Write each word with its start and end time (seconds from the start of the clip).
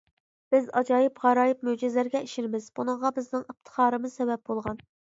بىز 0.53 0.71
ئاجايىپ-غارايىپ 0.79 1.61
مۆجىزىلەرگە 1.69 2.23
ئىشىنىمىز، 2.29 2.73
بۇنىڭغا 2.81 3.15
بىزنىڭ 3.21 3.49
ئىپتىخارىمىز 3.49 4.21
سەۋەب 4.23 4.47
بولغان. 4.53 4.87